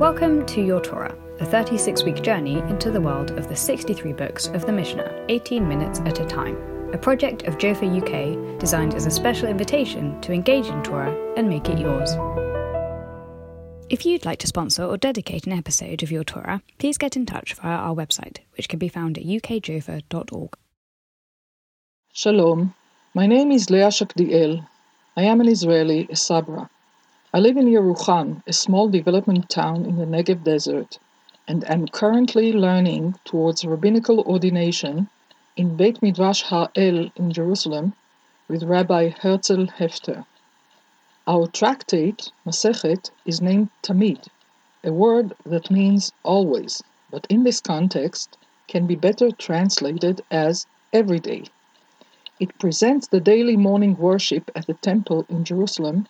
Welcome 0.00 0.46
to 0.46 0.64
Your 0.64 0.80
Torah, 0.80 1.14
a 1.40 1.44
36 1.44 2.04
week 2.04 2.22
journey 2.22 2.60
into 2.60 2.90
the 2.90 3.02
world 3.02 3.32
of 3.32 3.50
the 3.50 3.54
63 3.54 4.14
books 4.14 4.46
of 4.46 4.64
the 4.64 4.72
Mishnah, 4.72 5.26
18 5.28 5.68
minutes 5.68 6.00
at 6.06 6.20
a 6.20 6.24
time, 6.24 6.56
a 6.94 6.96
project 6.96 7.42
of 7.42 7.58
Jofa 7.58 7.84
UK 7.84 8.58
designed 8.58 8.94
as 8.94 9.04
a 9.04 9.10
special 9.10 9.46
invitation 9.48 10.18
to 10.22 10.32
engage 10.32 10.68
in 10.68 10.82
Torah 10.82 11.14
and 11.36 11.50
make 11.50 11.68
it 11.68 11.78
yours. 11.78 12.12
If 13.90 14.06
you'd 14.06 14.24
like 14.24 14.38
to 14.38 14.46
sponsor 14.46 14.86
or 14.86 14.96
dedicate 14.96 15.46
an 15.46 15.52
episode 15.52 16.02
of 16.02 16.10
Your 16.10 16.24
Torah, 16.24 16.62
please 16.78 16.96
get 16.96 17.14
in 17.14 17.26
touch 17.26 17.52
via 17.52 17.76
our 17.76 17.94
website, 17.94 18.38
which 18.56 18.70
can 18.70 18.78
be 18.78 18.88
found 18.88 19.18
at 19.18 19.24
ukjofa.org. 19.24 20.56
Shalom, 22.14 22.74
my 23.12 23.26
name 23.26 23.52
is 23.52 23.68
Leah 23.68 23.88
Shakdiel. 23.88 24.66
I 25.14 25.24
am 25.24 25.42
an 25.42 25.48
Israeli, 25.48 26.08
a 26.08 26.16
Sabra. 26.16 26.70
I 27.32 27.38
live 27.38 27.56
in 27.56 27.66
Yerucham, 27.66 28.42
a 28.48 28.52
small 28.52 28.88
development 28.88 29.48
town 29.48 29.86
in 29.86 29.98
the 29.98 30.04
Negev 30.04 30.42
desert, 30.42 30.98
and 31.46 31.62
am 31.70 31.86
currently 31.86 32.52
learning 32.52 33.20
towards 33.24 33.64
rabbinical 33.64 34.18
ordination 34.22 35.08
in 35.56 35.76
Beit 35.76 36.02
Midrash 36.02 36.42
Har-El 36.42 37.12
in 37.14 37.30
Jerusalem 37.30 37.94
with 38.48 38.64
Rabbi 38.64 39.10
Herzl 39.10 39.66
Hefter. 39.66 40.26
Our 41.28 41.46
tractate, 41.46 42.32
Masechet, 42.44 43.12
is 43.24 43.40
named 43.40 43.68
Tamid, 43.80 44.26
a 44.82 44.92
word 44.92 45.32
that 45.46 45.70
means 45.70 46.10
always, 46.24 46.82
but 47.12 47.28
in 47.30 47.44
this 47.44 47.60
context 47.60 48.36
can 48.66 48.88
be 48.88 48.96
better 48.96 49.30
translated 49.30 50.20
as 50.32 50.66
every 50.92 51.20
day. 51.20 51.44
It 52.40 52.58
presents 52.58 53.06
the 53.06 53.20
daily 53.20 53.56
morning 53.56 53.96
worship 53.96 54.50
at 54.56 54.66
the 54.66 54.74
temple 54.74 55.26
in 55.28 55.44
Jerusalem 55.44 56.08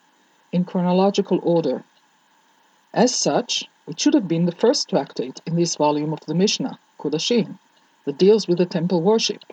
in 0.52 0.64
chronological 0.64 1.40
order. 1.42 1.84
As 2.92 3.14
such, 3.14 3.68
it 3.86 4.00
should 4.00 4.14
have 4.14 4.28
been 4.28 4.46
the 4.46 4.52
first 4.52 4.88
tractate 4.88 5.40
in 5.46 5.56
this 5.56 5.76
volume 5.76 6.12
of 6.12 6.20
the 6.26 6.34
Mishnah, 6.34 6.78
Kodashim, 6.98 7.58
that 8.04 8.18
deals 8.18 8.48
with 8.48 8.58
the 8.58 8.66
temple 8.66 9.00
worship. 9.00 9.44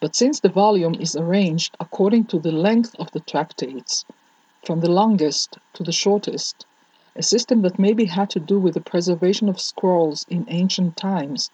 But 0.00 0.16
since 0.16 0.40
the 0.40 0.48
volume 0.48 0.94
is 0.94 1.16
arranged 1.16 1.76
according 1.80 2.26
to 2.26 2.38
the 2.38 2.52
length 2.52 2.94
of 2.98 3.10
the 3.10 3.20
tractates, 3.20 4.04
from 4.64 4.80
the 4.80 4.90
longest 4.90 5.58
to 5.74 5.82
the 5.82 5.92
shortest, 5.92 6.64
a 7.16 7.22
system 7.22 7.62
that 7.62 7.78
maybe 7.78 8.04
had 8.04 8.30
to 8.30 8.40
do 8.40 8.58
with 8.60 8.74
the 8.74 8.80
preservation 8.80 9.48
of 9.48 9.60
scrolls 9.60 10.24
in 10.28 10.46
ancient 10.48 10.96
times, 10.96 11.50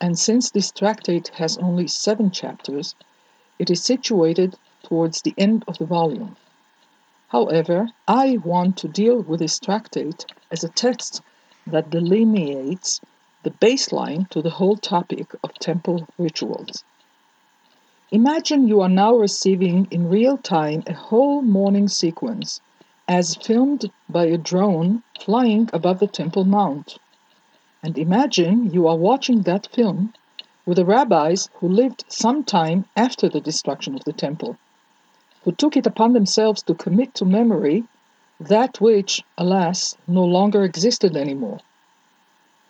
and 0.00 0.18
since 0.18 0.50
this 0.50 0.70
tractate 0.70 1.28
has 1.28 1.56
only 1.58 1.86
seven 1.86 2.30
chapters, 2.30 2.94
it 3.58 3.70
is 3.70 3.82
situated 3.82 4.58
towards 4.82 5.22
the 5.22 5.34
end 5.38 5.64
of 5.66 5.78
the 5.78 5.86
volume. 5.86 6.36
However, 7.34 7.88
I 8.06 8.36
want 8.44 8.76
to 8.76 8.86
deal 8.86 9.20
with 9.20 9.40
this 9.40 9.58
tractate 9.58 10.24
as 10.52 10.62
a 10.62 10.68
text 10.68 11.20
that 11.66 11.90
delineates 11.90 13.00
the 13.42 13.50
baseline 13.50 14.30
to 14.30 14.40
the 14.40 14.50
whole 14.50 14.76
topic 14.76 15.34
of 15.42 15.52
temple 15.54 16.06
rituals. 16.16 16.84
Imagine 18.12 18.68
you 18.68 18.80
are 18.82 18.88
now 18.88 19.16
receiving 19.16 19.88
in 19.90 20.08
real 20.08 20.38
time 20.38 20.84
a 20.86 20.92
whole 20.92 21.42
morning 21.42 21.88
sequence 21.88 22.60
as 23.08 23.34
filmed 23.34 23.90
by 24.08 24.26
a 24.26 24.38
drone 24.38 25.02
flying 25.18 25.68
above 25.72 25.98
the 25.98 26.06
Temple 26.06 26.44
Mount. 26.44 26.98
And 27.82 27.98
imagine 27.98 28.72
you 28.72 28.86
are 28.86 28.96
watching 28.96 29.42
that 29.42 29.66
film 29.72 30.14
with 30.64 30.76
the 30.76 30.84
rabbis 30.84 31.50
who 31.54 31.68
lived 31.68 32.04
some 32.06 32.44
time 32.44 32.84
after 32.96 33.28
the 33.28 33.40
destruction 33.40 33.96
of 33.96 34.04
the 34.04 34.12
temple 34.12 34.56
who 35.44 35.52
took 35.52 35.76
it 35.76 35.86
upon 35.86 36.14
themselves 36.14 36.62
to 36.62 36.74
commit 36.74 37.14
to 37.14 37.24
memory 37.24 37.84
that 38.40 38.80
which, 38.80 39.22
alas, 39.36 39.96
no 40.08 40.24
longer 40.24 40.64
existed 40.64 41.16
anymore. 41.16 41.60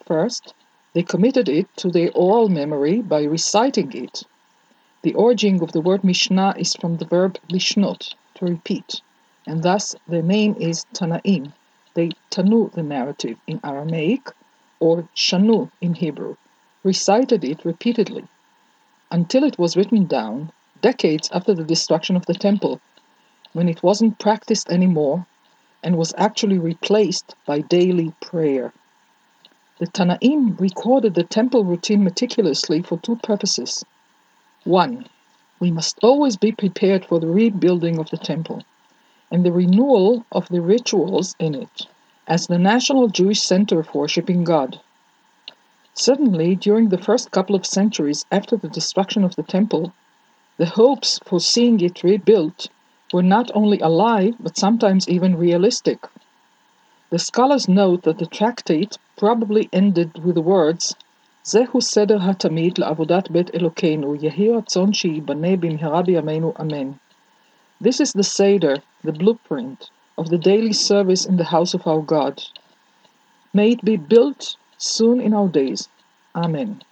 First, 0.04 0.54
they 0.92 1.02
committed 1.02 1.48
it 1.48 1.68
to 1.76 1.88
their 1.88 2.10
oral 2.12 2.48
memory 2.48 3.00
by 3.00 3.22
reciting 3.22 3.92
it. 3.92 4.24
The 5.02 5.14
origin 5.14 5.62
of 5.62 5.72
the 5.72 5.80
word 5.80 6.02
Mishnah 6.02 6.54
is 6.58 6.74
from 6.74 6.96
the 6.96 7.04
verb 7.04 7.38
lishnot, 7.48 8.14
to 8.34 8.44
repeat, 8.44 9.00
and 9.46 9.62
thus 9.62 9.94
their 10.08 10.22
name 10.22 10.56
is 10.58 10.84
Tanaim. 10.92 11.52
They 11.94 12.10
tanu 12.30 12.72
the 12.72 12.82
narrative 12.82 13.38
in 13.46 13.60
Aramaic, 13.62 14.30
or 14.80 15.08
shanu 15.14 15.70
in 15.80 15.94
Hebrew, 15.94 16.36
recited 16.82 17.44
it 17.44 17.64
repeatedly, 17.64 18.26
until 19.10 19.44
it 19.44 19.58
was 19.58 19.76
written 19.76 20.06
down 20.06 20.50
decades 20.84 21.30
after 21.32 21.54
the 21.54 21.64
destruction 21.64 22.14
of 22.14 22.26
the 22.26 22.34
temple, 22.34 22.78
when 23.54 23.70
it 23.70 23.82
wasn't 23.82 24.18
practiced 24.18 24.68
anymore 24.68 25.26
and 25.82 25.96
was 25.96 26.12
actually 26.18 26.58
replaced 26.58 27.34
by 27.46 27.60
daily 27.60 28.12
prayer. 28.20 28.70
The 29.78 29.86
Tanaim 29.86 30.60
recorded 30.60 31.14
the 31.14 31.24
temple 31.38 31.64
routine 31.64 32.04
meticulously 32.04 32.82
for 32.82 32.98
two 32.98 33.16
purposes. 33.16 33.82
One, 34.64 35.06
we 35.58 35.70
must 35.70 35.98
always 36.02 36.36
be 36.36 36.52
prepared 36.52 37.06
for 37.06 37.18
the 37.18 37.32
rebuilding 37.40 37.98
of 37.98 38.10
the 38.10 38.18
temple 38.18 38.62
and 39.30 39.42
the 39.42 39.52
renewal 39.52 40.26
of 40.32 40.48
the 40.50 40.60
rituals 40.60 41.34
in 41.38 41.54
it 41.54 41.86
as 42.26 42.46
the 42.46 42.58
national 42.58 43.08
Jewish 43.08 43.40
center 43.40 43.82
for 43.82 44.02
worshiping 44.02 44.44
God. 44.44 44.80
Certainly, 45.94 46.56
during 46.56 46.90
the 46.90 47.04
first 47.08 47.30
couple 47.30 47.56
of 47.56 47.64
centuries 47.64 48.26
after 48.30 48.56
the 48.58 48.74
destruction 48.78 49.24
of 49.24 49.34
the 49.36 49.42
temple, 49.56 49.94
the 50.56 50.66
hopes 50.66 51.18
for 51.24 51.40
seeing 51.40 51.80
it 51.80 52.02
rebuilt 52.02 52.68
were 53.12 53.22
not 53.22 53.50
only 53.54 53.80
alive, 53.80 54.34
but 54.38 54.56
sometimes 54.56 55.08
even 55.08 55.36
realistic. 55.36 56.06
The 57.10 57.18
scholars 57.18 57.68
note 57.68 58.02
that 58.02 58.18
the 58.18 58.26
tractate 58.26 58.98
probably 59.16 59.68
ended 59.72 60.24
with 60.24 60.36
the 60.36 60.40
words, 60.40 60.94
"Zehu 61.44 61.82
seder 61.82 62.18
hatamid 62.18 62.74
la'avodat 62.74 63.32
bet 63.32 63.52
Elokeinu, 63.52 64.18
yehi 64.20 64.48
ratzon 64.54 64.94
she'yibane 64.94 65.58
b'mhera 65.60 66.04
b'yameinu 66.06 66.58
amen." 66.58 66.98
This 67.80 68.00
is 68.00 68.12
the 68.12 68.22
seder, 68.22 68.76
the 69.02 69.12
blueprint, 69.12 69.90
of 70.16 70.28
the 70.30 70.38
daily 70.38 70.72
service 70.72 71.26
in 71.26 71.36
the 71.36 71.50
house 71.54 71.74
of 71.74 71.86
our 71.86 72.00
God. 72.00 72.42
May 73.52 73.70
it 73.72 73.84
be 73.84 73.96
built 73.96 74.56
soon 74.78 75.20
in 75.20 75.34
our 75.34 75.48
days. 75.48 75.88
Amen. 76.34 76.82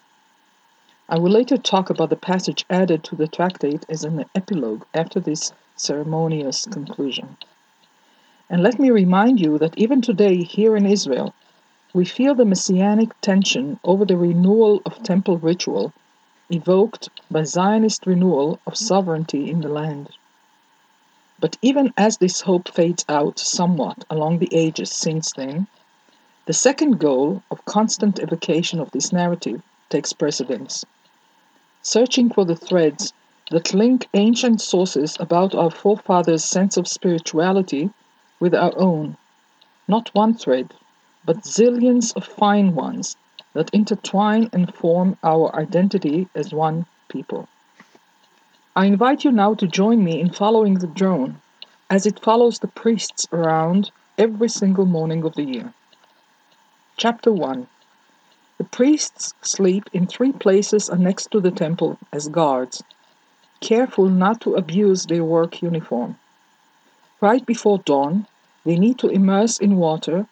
I 1.09 1.19
will 1.19 1.33
later 1.33 1.57
talk 1.57 1.91
about 1.91 2.11
the 2.11 2.17
passage 2.17 2.65
added 2.71 3.03
to 3.05 3.17
the 3.17 3.27
tractate 3.27 3.85
as 3.89 4.05
an 4.05 4.25
epilogue 4.35 4.85
after 4.95 5.19
this 5.19 5.53
ceremonious 5.77 6.65
conclusion. 6.67 7.37
And 8.49 8.63
let 8.63 8.79
me 8.79 8.91
remind 8.91 9.41
you 9.41 9.59
that 9.59 9.77
even 9.77 10.01
today, 10.01 10.43
here 10.45 10.77
in 10.77 10.87
Israel, 10.87 11.35
we 11.93 12.05
feel 12.05 12.35
the 12.35 12.45
messianic 12.45 13.21
tension 13.21 13.81
over 13.83 14.05
the 14.05 14.17
renewal 14.17 14.81
of 14.87 15.03
temple 15.03 15.39
ritual 15.39 15.93
evoked 16.51 17.09
by 17.31 17.43
Zionist 17.43 18.07
renewal 18.07 18.61
of 18.67 18.77
sovereignty 18.77 19.51
in 19.51 19.61
the 19.61 19.69
land. 19.69 20.11
But 21.41 21.59
even 21.63 21.93
as 21.97 22.19
this 22.19 22.43
hope 22.43 22.69
fades 22.69 23.05
out 23.09 23.39
somewhat 23.39 24.05
along 24.09 24.39
the 24.39 24.55
ages 24.55 24.93
since 24.93 25.33
then, 25.33 25.67
the 26.47 26.53
second 26.53 27.01
goal 27.01 27.43
of 27.51 27.65
constant 27.65 28.21
evocation 28.21 28.79
of 28.79 28.91
this 28.93 29.13
narrative 29.13 29.63
takes 29.95 30.13
precedence 30.13 30.85
searching 31.83 32.31
for 32.31 32.45
the 32.45 32.57
threads 32.57 33.13
that 33.51 33.75
link 33.75 34.09
ancient 34.15 34.61
sources 34.61 35.17
about 35.19 35.55
our 35.55 35.71
forefathers' 35.71 36.45
sense 36.45 36.77
of 36.77 36.87
spirituality 36.89 37.91
with 38.41 38.55
our 38.55 38.73
own. 38.77 39.17
Not 39.89 40.15
one 40.15 40.35
thread, 40.35 40.73
but 41.25 41.43
zillions 41.43 42.17
of 42.17 42.25
fine 42.25 42.75
ones 42.75 43.17
that 43.53 43.75
intertwine 43.75 44.49
and 44.53 44.75
form 44.75 45.19
our 45.23 45.55
identity 45.55 46.29
as 46.35 46.55
one 46.55 46.87
people. 47.09 47.49
I 48.75 48.87
invite 48.87 49.25
you 49.25 49.33
now 49.33 49.55
to 49.55 49.67
join 49.67 50.03
me 50.03 50.21
in 50.21 50.31
following 50.33 50.75
the 50.75 50.87
drone 50.87 51.41
as 51.91 52.07
it 52.07 52.23
follows 52.23 52.61
the 52.61 52.69
priests 52.69 53.27
around 53.33 53.91
every 54.17 54.49
single 54.49 54.87
morning 54.87 55.25
of 55.25 55.35
the 55.35 55.45
year. 55.45 55.75
Chapter 56.97 57.33
1 57.33 57.67
the 58.63 58.69
priests 58.69 59.35
sleep 59.43 59.91
in 59.93 60.07
three 60.07 60.31
places 60.31 60.89
next 60.93 61.33
to 61.33 61.41
the 61.41 61.51
temple 61.51 61.99
as 62.13 62.29
guards, 62.29 62.81
careful 63.61 64.09
not 64.09 64.41
to 64.41 64.55
abuse 64.55 65.07
their 65.07 65.25
work 65.25 65.63
uniform. 65.63 66.17
Right 67.21 67.45
before 67.45 67.79
dawn, 67.79 68.29
they 68.65 68.79
need 68.79 69.01
to 69.01 69.09
immerse 69.09 69.59
in 69.59 69.79
water 69.79 70.29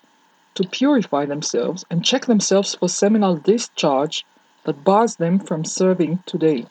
to 0.55 0.69
purify 0.69 1.27
themselves 1.27 1.85
and 1.91 2.05
check 2.05 2.27
themselves 2.27 2.77
for 2.77 2.89
seminal 2.89 3.35
discharge 3.35 4.25
that 4.63 4.85
bars 4.85 5.17
them 5.17 5.41
from 5.41 5.65
serving 5.65 6.23
today. 6.25 6.67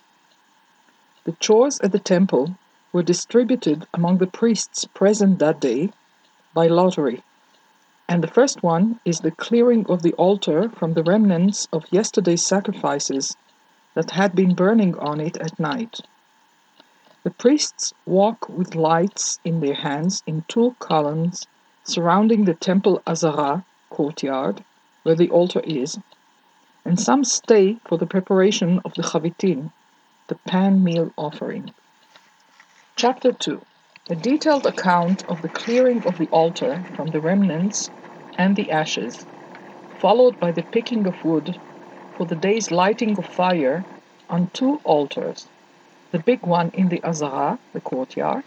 The 1.26 1.34
chores 1.42 1.78
at 1.82 1.92
the 1.92 2.00
temple 2.00 2.56
were 2.94 3.04
distributed 3.04 3.86
among 3.94 4.20
the 4.20 4.28
priests 4.28 4.86
present 4.86 5.40
that 5.40 5.60
day 5.60 5.92
by 6.54 6.68
lottery 6.68 7.22
and 8.10 8.24
the 8.24 8.28
first 8.28 8.64
one 8.64 9.00
is 9.06 9.20
the 9.20 9.30
clearing 9.30 9.86
of 9.88 10.02
the 10.02 10.14
altar 10.14 10.68
from 10.68 10.94
the 10.94 11.04
remnants 11.04 11.68
of 11.72 11.86
yesterday's 11.92 12.44
sacrifices 12.44 13.38
that 13.94 14.10
had 14.10 14.36
been 14.36 14.56
burning 14.56 14.98
on 14.98 15.22
it 15.22 15.38
at 15.38 15.60
night. 15.60 16.00
The 17.24 17.30
priests 17.30 17.94
walk 18.08 18.50
with 18.50 18.74
lights 18.74 19.40
in 19.46 19.60
their 19.60 19.76
hands 19.76 20.24
in 20.26 20.44
two 20.48 20.76
columns 20.80 21.46
surrounding 21.84 22.46
the 22.46 22.56
temple 22.56 23.00
Azara, 23.06 23.64
courtyard, 23.92 24.66
where 25.04 25.16
the 25.16 25.30
altar 25.30 25.62
is, 25.64 26.00
and 26.86 27.00
some 27.00 27.24
stay 27.24 27.78
for 27.88 28.00
the 28.00 28.08
preparation 28.08 28.82
of 28.86 28.96
the 28.96 29.04
chavitin, 29.04 29.72
the 30.30 30.40
pan 30.48 30.84
meal 30.84 31.12
offering. 31.16 31.70
Chapter 32.96 33.34
2 33.34 33.62
A 34.10 34.16
detailed 34.16 34.66
account 34.66 35.24
of 35.28 35.44
the 35.44 35.50
clearing 35.50 36.02
of 36.08 36.18
the 36.18 36.28
altar 36.32 36.84
from 36.96 37.08
the 37.08 37.22
remnants 37.22 37.88
and 38.40 38.56
the 38.56 38.72
ashes, 38.72 39.26
followed 40.00 40.40
by 40.40 40.50
the 40.54 40.64
picking 40.64 41.06
of 41.06 41.26
wood 41.26 41.60
for 42.16 42.26
the 42.26 42.38
day's 42.48 42.72
lighting 42.72 43.18
of 43.20 43.26
fire 43.26 43.84
on 44.30 44.50
two 44.54 44.80
altars, 44.86 45.50
the 46.14 46.20
big 46.20 46.42
one 46.44 46.72
in 46.74 46.88
the 46.88 47.04
Azara, 47.04 47.60
the 47.74 47.82
courtyard, 47.82 48.46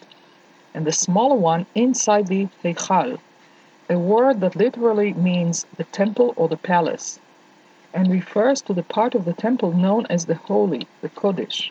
and 0.72 0.86
the 0.86 0.92
smaller 0.92 1.36
one 1.36 1.66
inside 1.74 2.26
the 2.26 2.48
Heichal, 2.64 3.18
a 3.90 3.98
word 3.98 4.40
that 4.40 4.56
literally 4.56 5.12
means 5.12 5.66
the 5.76 5.84
temple 5.84 6.32
or 6.36 6.48
the 6.48 6.56
palace, 6.56 7.20
and 7.92 8.10
refers 8.10 8.62
to 8.62 8.72
the 8.72 8.82
part 8.96 9.14
of 9.14 9.26
the 9.26 9.34
temple 9.34 9.72
known 9.72 10.06
as 10.08 10.24
the 10.24 10.36
holy, 10.36 10.86
the 11.02 11.10
Kodesh, 11.10 11.70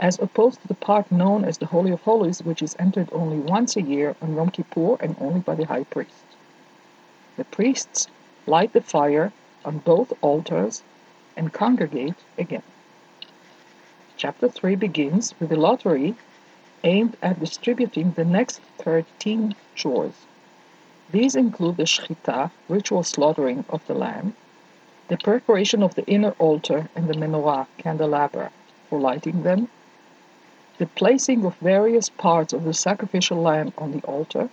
as 0.00 0.18
opposed 0.18 0.60
to 0.60 0.68
the 0.68 0.74
part 0.88 1.10
known 1.10 1.46
as 1.46 1.56
the 1.56 1.66
Holy 1.74 1.92
of 1.92 2.02
Holies, 2.02 2.42
which 2.42 2.60
is 2.60 2.76
entered 2.78 3.08
only 3.12 3.38
once 3.38 3.74
a 3.76 3.82
year 3.82 4.14
on 4.20 4.34
Yom 4.36 4.50
Kippur 4.50 4.98
and 5.00 5.16
only 5.18 5.40
by 5.40 5.54
the 5.54 5.64
high 5.64 5.84
priest. 5.84 6.27
The 7.38 7.44
priests 7.44 8.08
light 8.46 8.72
the 8.72 8.80
fire 8.80 9.32
on 9.64 9.78
both 9.78 10.12
altars 10.22 10.82
and 11.36 11.52
congregate 11.52 12.16
again. 12.36 12.64
Chapter 14.16 14.48
3 14.48 14.74
begins 14.74 15.34
with 15.38 15.52
a 15.52 15.56
lottery 15.56 16.16
aimed 16.82 17.16
at 17.22 17.38
distributing 17.38 18.10
the 18.10 18.24
next 18.24 18.60
13 18.78 19.54
chores. 19.76 20.26
These 21.12 21.36
include 21.36 21.76
the 21.76 21.84
shchita, 21.84 22.50
ritual 22.68 23.04
slaughtering 23.04 23.64
of 23.68 23.86
the 23.86 23.94
lamb, 23.94 24.34
the 25.06 25.16
preparation 25.16 25.84
of 25.84 25.94
the 25.94 26.06
inner 26.06 26.34
altar 26.40 26.88
and 26.96 27.06
the 27.06 27.14
menorah, 27.14 27.68
candelabra, 27.78 28.50
for 28.90 28.98
lighting 28.98 29.44
them, 29.44 29.68
the 30.78 30.86
placing 30.86 31.44
of 31.44 31.54
various 31.58 32.08
parts 32.08 32.52
of 32.52 32.64
the 32.64 32.74
sacrificial 32.74 33.40
lamb 33.40 33.72
on 33.78 33.92
the 33.92 34.00
altar, 34.00 34.50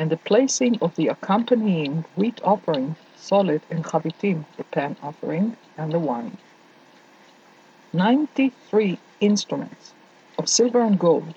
and 0.00 0.08
the 0.08 0.16
placing 0.16 0.78
of 0.80 0.96
the 0.96 1.08
accompanying 1.08 2.06
wheat 2.16 2.40
offering, 2.42 2.96
solet, 3.18 3.60
and 3.70 3.84
chavitim, 3.84 4.46
the 4.56 4.64
pan 4.64 4.96
offering, 5.02 5.54
and 5.76 5.92
the 5.92 5.98
wine. 5.98 6.38
93 7.92 8.98
instruments 9.20 9.92
of 10.38 10.48
silver 10.48 10.80
and 10.80 10.98
gold 10.98 11.34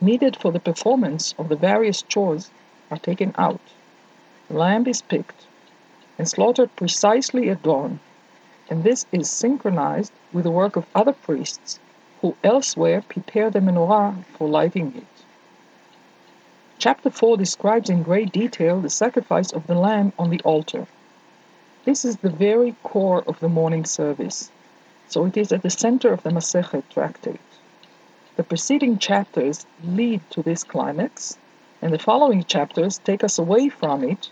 needed 0.00 0.36
for 0.36 0.52
the 0.52 0.60
performance 0.60 1.34
of 1.36 1.48
the 1.48 1.56
various 1.56 2.00
chores 2.02 2.52
are 2.92 2.98
taken 2.98 3.34
out. 3.38 3.60
Lamb 4.48 4.86
is 4.86 5.02
picked 5.02 5.48
and 6.16 6.28
slaughtered 6.28 6.70
precisely 6.76 7.50
at 7.50 7.64
dawn, 7.64 7.98
and 8.70 8.84
this 8.84 9.04
is 9.10 9.28
synchronized 9.28 10.12
with 10.32 10.44
the 10.44 10.58
work 10.62 10.76
of 10.76 10.86
other 10.94 11.12
priests 11.12 11.80
who 12.20 12.36
elsewhere 12.44 13.02
prepare 13.02 13.50
the 13.50 13.58
menorah 13.58 14.24
for 14.26 14.48
lighting 14.48 14.94
it. 14.96 15.15
Chapter 16.86 17.10
4 17.10 17.36
describes 17.36 17.90
in 17.90 18.04
great 18.04 18.30
detail 18.30 18.80
the 18.80 18.90
sacrifice 18.90 19.50
of 19.50 19.66
the 19.66 19.74
lamb 19.74 20.12
on 20.20 20.30
the 20.30 20.40
altar. 20.42 20.86
This 21.84 22.04
is 22.04 22.18
the 22.18 22.30
very 22.30 22.76
core 22.84 23.24
of 23.26 23.40
the 23.40 23.48
morning 23.48 23.84
service, 23.84 24.52
so 25.08 25.24
it 25.24 25.36
is 25.36 25.50
at 25.50 25.62
the 25.62 25.68
center 25.68 26.12
of 26.12 26.22
the 26.22 26.30
Masechet 26.30 26.88
tractate. 26.88 27.40
The 28.36 28.44
preceding 28.44 28.98
chapters 28.98 29.66
lead 29.82 30.20
to 30.30 30.44
this 30.44 30.62
climax, 30.62 31.36
and 31.82 31.92
the 31.92 31.98
following 31.98 32.44
chapters 32.44 32.98
take 32.98 33.24
us 33.24 33.36
away 33.36 33.68
from 33.68 34.04
it 34.04 34.30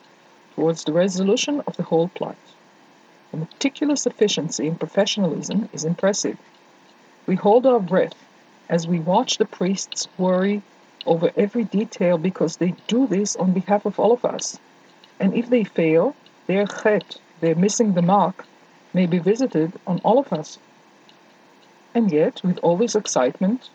towards 0.55 0.85
the 0.85 0.93
resolution 0.93 1.61
of 1.67 1.77
the 1.77 1.83
whole 1.83 2.07
plot. 2.07 2.37
The 3.33 3.39
meticulous 3.39 4.07
efficiency 4.07 4.69
and 4.69 4.79
professionalism 4.79 5.71
is 5.73 5.85
impressive. 5.85 6.39
We 7.27 7.35
hold 7.35 7.67
our 7.67 7.81
breath 7.81 8.15
as 8.69 8.87
we 8.87 9.01
watch 9.01 9.39
the 9.39 9.45
priests 9.45 10.07
worry 10.17 10.63
over 11.07 11.31
every 11.37 11.65
detail 11.65 12.19
because 12.19 12.57
they 12.57 12.75
do 12.87 13.07
this 13.07 13.37
on 13.37 13.53
behalf 13.53 13.85
of 13.87 13.99
all 13.99 14.13
of 14.13 14.25
us. 14.25 14.59
And 15.21 15.35
if 15.35 15.51
they 15.51 15.65
fail, 15.65 16.15
their 16.47 16.67
chet, 16.67 17.17
their 17.41 17.55
missing 17.55 17.95
the 17.95 18.03
mark, 18.03 18.47
may 18.93 19.07
be 19.07 19.19
visited 19.19 19.73
on 19.87 20.01
all 20.05 20.19
of 20.19 20.33
us. 20.33 20.59
And 21.95 22.11
yet, 22.11 22.43
with 22.43 22.59
all 22.63 22.77
this 22.77 22.95
excitement, 22.95 23.71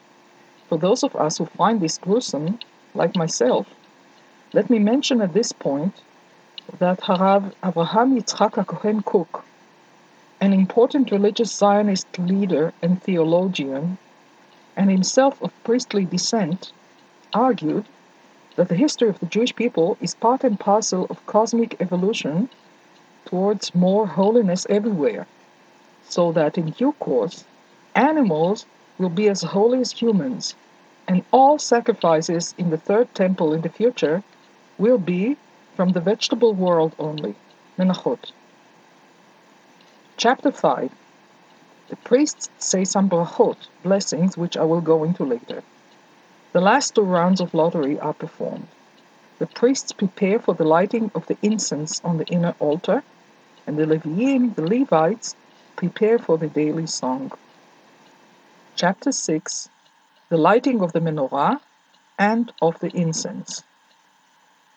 for 0.67 0.77
those 0.77 1.03
of 1.03 1.15
us 1.15 1.37
who 1.37 1.45
find 1.45 1.79
this 1.79 1.97
gruesome, 1.97 2.59
like 2.93 3.15
myself, 3.15 3.67
let 4.53 4.69
me 4.69 4.79
mention 4.79 5.21
at 5.21 5.33
this 5.33 5.51
point 5.51 5.93
that 6.79 7.01
Harav 7.01 7.53
Avraham 7.63 8.17
Yitzchak 8.17 8.65
Cohen 8.67 9.01
Kook, 9.01 9.43
an 10.41 10.53
important 10.53 11.11
religious 11.11 11.51
Zionist 11.51 12.07
leader 12.19 12.73
and 12.81 13.01
theologian, 13.01 13.97
and 14.75 14.89
himself 14.89 15.41
of 15.41 15.51
priestly 15.63 16.05
descent, 16.05 16.71
argued 17.33 17.85
that 18.55 18.69
the 18.69 18.75
history 18.75 19.09
of 19.09 19.19
the 19.19 19.25
Jewish 19.25 19.55
people 19.55 19.97
is 20.01 20.15
part 20.15 20.43
and 20.43 20.59
parcel 20.59 21.07
of 21.09 21.25
cosmic 21.25 21.79
evolution 21.79 22.49
towards 23.25 23.75
more 23.75 24.07
holiness 24.07 24.65
everywhere, 24.69 25.27
so 26.03 26.31
that 26.31 26.57
in 26.57 26.71
due 26.71 26.93
course 26.93 27.45
animals 27.95 28.65
will 28.97 29.09
be 29.09 29.29
as 29.29 29.41
holy 29.41 29.79
as 29.79 29.91
humans, 29.91 30.55
and 31.07 31.23
all 31.31 31.57
sacrifices 31.57 32.53
in 32.57 32.69
the 32.69 32.77
third 32.77 33.13
temple 33.15 33.53
in 33.53 33.61
the 33.61 33.69
future 33.69 34.23
will 34.77 34.97
be 34.97 35.37
from 35.75 35.89
the 35.89 36.01
vegetable 36.01 36.53
world 36.53 36.93
only. 36.99 37.35
Menachot. 37.77 38.31
Chapter 40.17 40.51
5 40.51 40.91
The 41.87 41.95
priests 41.95 42.49
say 42.57 42.83
some 42.83 43.09
brachot, 43.09 43.57
blessings, 43.83 44.37
which 44.37 44.57
I 44.57 44.65
will 44.65 44.81
go 44.81 45.03
into 45.03 45.23
later. 45.23 45.63
The 46.51 46.61
last 46.61 46.95
two 46.95 47.03
rounds 47.03 47.41
of 47.41 47.53
lottery 47.53 47.99
are 47.99 48.13
performed. 48.13 48.67
The 49.37 49.45
priests 49.45 49.91
prepare 49.91 50.39
for 50.39 50.55
the 50.55 50.63
lighting 50.63 51.11
of 51.13 51.27
the 51.27 51.37
incense 51.43 52.01
on 52.03 52.17
the 52.17 52.25
inner 52.25 52.55
altar, 52.59 53.03
and 53.67 53.77
the 53.77 53.85
Leviim, 53.85 54.55
the 54.55 54.63
Levites, 54.63 55.35
prepare 55.75 56.17
for 56.17 56.39
the 56.39 56.47
daily 56.47 56.87
song. 56.87 57.31
Chapter 58.75 59.11
6 59.11 59.69
The 60.29 60.37
lighting 60.37 60.81
of 60.81 60.91
the 60.91 60.99
menorah 60.99 61.59
and 62.17 62.51
of 62.63 62.79
the 62.79 62.89
incense. 62.97 63.63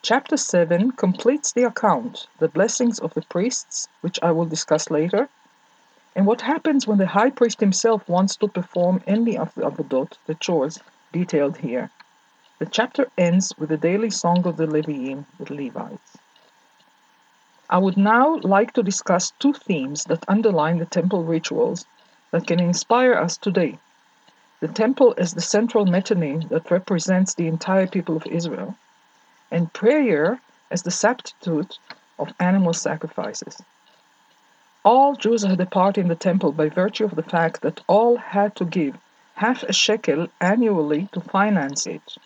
Chapter 0.03 0.37
7 0.37 0.91
completes 0.91 1.53
the 1.53 1.63
account, 1.63 2.27
the 2.37 2.49
blessings 2.49 2.99
of 2.99 3.15
the 3.15 3.23
priests, 3.23 3.87
which 4.01 4.19
I 4.21 4.31
will 4.31 4.45
discuss 4.45 4.91
later, 4.91 5.27
and 6.15 6.27
what 6.27 6.41
happens 6.41 6.85
when 6.85 6.99
the 6.99 7.07
high 7.07 7.31
priest 7.31 7.59
himself 7.61 8.07
wants 8.07 8.35
to 8.35 8.47
perform 8.47 9.01
any 9.07 9.35
of 9.35 9.55
the 9.55 9.63
avodot, 9.63 10.19
the 10.27 10.35
chores, 10.35 10.79
detailed 11.13 11.55
here. 11.57 11.89
The 12.59 12.65
chapter 12.65 13.07
ends 13.17 13.53
with 13.57 13.69
the 13.69 13.77
daily 13.77 14.09
song 14.09 14.45
of 14.45 14.57
the 14.57 14.67
Leviim, 14.67 15.23
the 15.39 15.53
Levites. 15.53 16.17
I 17.69 17.77
would 17.77 17.95
now 17.95 18.39
like 18.43 18.73
to 18.73 18.83
discuss 18.83 19.31
two 19.39 19.53
themes 19.53 20.03
that 20.09 20.25
underline 20.27 20.79
the 20.79 20.85
temple 20.85 21.23
rituals 21.23 21.85
that 22.31 22.45
can 22.45 22.59
inspire 22.59 23.13
us 23.13 23.37
today 23.37 23.79
the 24.63 24.69
temple 24.69 25.13
is 25.17 25.33
the 25.33 25.41
central 25.41 25.85
metonym 25.85 26.47
that 26.47 26.71
represents 26.71 27.33
the 27.33 27.47
entire 27.47 27.85
people 27.85 28.15
of 28.15 28.25
Israel, 28.25 28.77
and 29.51 29.73
prayer 29.73 30.39
as 30.71 30.83
the 30.83 30.89
substitute 30.89 31.79
of 32.17 32.33
animal 32.39 32.71
sacrifices. 32.71 33.61
All 34.85 35.17
Jews 35.17 35.43
had 35.43 35.59
a 35.59 35.65
part 35.65 35.97
in 35.97 36.07
the 36.07 36.15
temple 36.15 36.53
by 36.53 36.69
virtue 36.69 37.03
of 37.03 37.17
the 37.17 37.29
fact 37.35 37.61
that 37.61 37.81
all 37.87 38.15
had 38.15 38.55
to 38.55 38.63
give 38.63 38.97
half 39.35 39.63
a 39.63 39.73
shekel 39.73 40.27
annually 40.39 41.09
to 41.11 41.21
finance 41.21 41.87
it. 41.87 42.17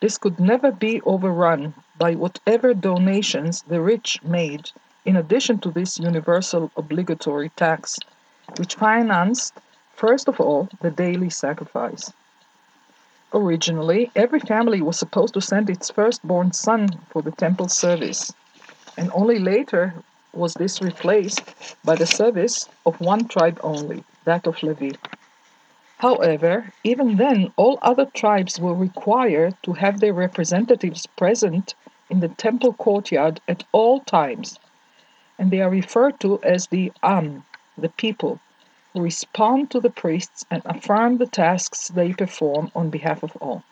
This 0.00 0.18
could 0.18 0.38
never 0.38 0.72
be 0.72 1.00
overrun 1.02 1.74
by 1.98 2.14
whatever 2.14 2.74
donations 2.74 3.62
the 3.62 3.80
rich 3.80 4.22
made, 4.22 4.70
in 5.04 5.16
addition 5.16 5.58
to 5.60 5.70
this 5.70 5.98
universal 5.98 6.70
obligatory 6.76 7.50
tax, 7.50 7.98
which 8.56 8.74
financed 8.74 9.54
First 9.94 10.26
of 10.26 10.40
all, 10.40 10.68
the 10.80 10.90
daily 10.90 11.30
sacrifice. 11.30 12.12
Originally, 13.32 14.10
every 14.16 14.40
family 14.40 14.82
was 14.82 14.98
supposed 14.98 15.34
to 15.34 15.40
send 15.40 15.70
its 15.70 15.88
firstborn 15.90 16.52
son 16.52 16.88
for 17.10 17.22
the 17.22 17.30
temple 17.30 17.68
service, 17.68 18.32
and 18.96 19.10
only 19.12 19.38
later 19.38 19.94
was 20.32 20.54
this 20.54 20.82
replaced 20.82 21.42
by 21.84 21.94
the 21.94 22.06
service 22.06 22.68
of 22.84 23.00
one 23.00 23.28
tribe 23.28 23.60
only, 23.62 24.02
that 24.24 24.48
of 24.48 24.60
Levi. 24.64 24.90
However, 25.98 26.72
even 26.82 27.16
then, 27.16 27.52
all 27.56 27.78
other 27.80 28.06
tribes 28.06 28.58
were 28.58 28.74
required 28.74 29.56
to 29.62 29.74
have 29.74 30.00
their 30.00 30.12
representatives 30.12 31.06
present 31.06 31.74
in 32.10 32.20
the 32.20 32.28
temple 32.28 32.72
courtyard 32.72 33.40
at 33.46 33.64
all 33.72 34.00
times, 34.00 34.58
and 35.38 35.50
they 35.50 35.60
are 35.60 35.70
referred 35.70 36.18
to 36.20 36.42
as 36.42 36.66
the 36.66 36.92
Am, 37.02 37.44
the 37.78 37.88
people, 37.88 38.40
who 38.92 39.00
respond 39.00 39.70
to 39.70 39.80
the 39.80 39.90
priests 39.90 40.44
and 40.50 40.62
affirm 40.64 41.18
the 41.18 41.26
tasks 41.26 41.88
they 41.88 42.12
perform 42.12 42.72
on 42.74 42.90
behalf 42.90 43.22
of 43.22 43.36
all. 43.40 43.62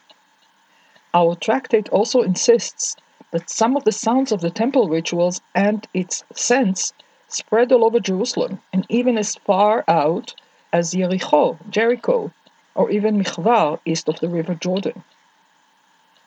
Our 1.14 1.34
tractate 1.34 1.88
also 1.90 2.22
insists 2.22 2.96
that 3.32 3.50
some 3.50 3.76
of 3.76 3.84
the 3.84 3.92
sounds 3.92 4.32
of 4.32 4.40
the 4.40 4.50
temple 4.50 4.88
rituals 4.88 5.40
and 5.54 5.86
its 5.92 6.24
sense 6.34 6.92
spread 7.28 7.72
all 7.72 7.84
over 7.84 8.00
Jerusalem 8.00 8.60
and 8.72 8.86
even 8.88 9.18
as 9.18 9.34
far 9.34 9.84
out 9.88 10.34
as 10.72 10.92
Jericho, 10.92 11.58
Jericho, 11.70 12.32
or 12.74 12.90
even 12.90 13.22
Michvar 13.22 13.78
east 13.84 14.08
of 14.08 14.20
the 14.20 14.28
river 14.28 14.54
Jordan. 14.54 15.04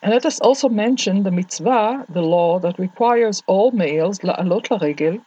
And 0.01 0.13
let 0.13 0.25
us 0.25 0.39
also 0.39 0.69
mention 0.69 1.23
the 1.23 1.31
mitzvah, 1.31 2.05
the 2.07 2.21
law 2.21 2.59
that 2.59 2.77
requires 2.77 3.41
all 3.47 3.71
males, 3.71 4.19
la'alot 4.19 4.67
la'regel, 4.67 5.21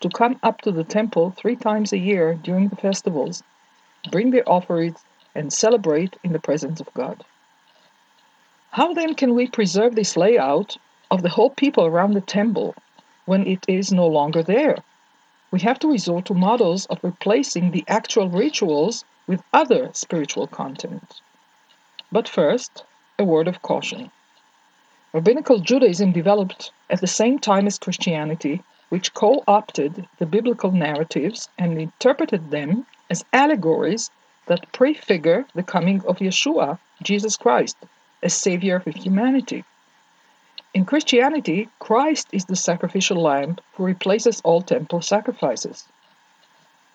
to 0.00 0.08
come 0.08 0.38
up 0.42 0.62
to 0.62 0.72
the 0.72 0.84
temple 0.84 1.30
three 1.30 1.56
times 1.56 1.92
a 1.92 1.98
year 1.98 2.34
during 2.34 2.68
the 2.68 2.76
festivals, 2.76 3.42
bring 4.10 4.30
their 4.30 4.48
offerings, 4.48 4.98
and 5.34 5.52
celebrate 5.52 6.16
in 6.24 6.32
the 6.32 6.40
presence 6.40 6.80
of 6.80 6.92
God. 6.94 7.22
How 8.70 8.94
then 8.94 9.14
can 9.14 9.34
we 9.34 9.46
preserve 9.46 9.94
this 9.94 10.16
layout 10.16 10.76
of 11.10 11.22
the 11.22 11.28
whole 11.28 11.50
people 11.50 11.86
around 11.86 12.14
the 12.14 12.20
temple 12.20 12.74
when 13.26 13.46
it 13.46 13.64
is 13.68 13.92
no 13.92 14.06
longer 14.06 14.42
there? 14.42 14.76
We 15.50 15.60
have 15.60 15.78
to 15.80 15.90
resort 15.90 16.24
to 16.26 16.34
models 16.34 16.86
of 16.86 16.98
replacing 17.02 17.70
the 17.70 17.84
actual 17.86 18.28
rituals 18.28 19.04
with 19.26 19.42
other 19.52 19.90
spiritual 19.92 20.46
content. 20.46 21.20
But 22.10 22.28
first, 22.28 22.84
a 23.18 23.24
word 23.24 23.48
of 23.48 23.62
caution. 23.62 24.10
Rabbinical 25.12 25.60
Judaism 25.60 26.12
developed 26.12 26.72
at 26.90 27.00
the 27.00 27.06
same 27.06 27.38
time 27.38 27.66
as 27.66 27.78
Christianity, 27.78 28.62
which 28.88 29.14
co 29.14 29.42
opted 29.46 30.08
the 30.18 30.26
biblical 30.26 30.72
narratives 30.72 31.48
and 31.58 31.80
interpreted 31.80 32.50
them 32.50 32.86
as 33.08 33.24
allegories 33.32 34.10
that 34.46 34.70
prefigure 34.72 35.46
the 35.54 35.62
coming 35.62 36.04
of 36.06 36.18
Yeshua, 36.18 36.78
Jesus 37.02 37.36
Christ, 37.36 37.76
as 38.22 38.34
Savior 38.34 38.82
of 38.84 38.94
humanity. 38.94 39.64
In 40.74 40.84
Christianity, 40.84 41.68
Christ 41.78 42.28
is 42.32 42.44
the 42.44 42.56
sacrificial 42.56 43.20
lamb 43.20 43.56
who 43.74 43.84
replaces 43.84 44.40
all 44.42 44.62
temple 44.62 45.02
sacrifices. 45.02 45.88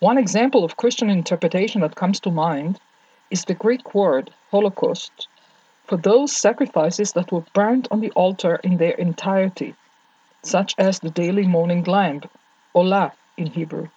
One 0.00 0.18
example 0.18 0.64
of 0.64 0.76
Christian 0.76 1.10
interpretation 1.10 1.80
that 1.80 1.94
comes 1.94 2.20
to 2.20 2.30
mind 2.30 2.80
is 3.30 3.44
the 3.44 3.54
Greek 3.54 3.94
word 3.94 4.32
Holocaust 4.50 5.28
for 5.84 5.96
those 5.96 6.34
sacrifices 6.34 7.12
that 7.12 7.30
were 7.32 7.44
burned 7.52 7.88
on 7.90 8.00
the 8.00 8.12
altar 8.12 8.56
in 8.56 8.76
their 8.76 8.92
entirety, 8.92 9.74
such 10.42 10.74
as 10.78 11.00
the 11.00 11.10
daily 11.10 11.46
morning 11.46 11.84
lamb, 11.84 12.22
Olah 12.74 13.12
in 13.36 13.46
Hebrew. 13.46 13.88